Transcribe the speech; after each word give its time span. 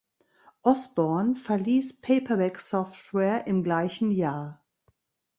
Osborne 0.63 1.35
verließ 1.35 2.01
"Paperback 2.01 2.59
Software" 2.59 3.45
im 3.45 3.61
gleichen 3.63 4.09
Jahr. 4.09 4.65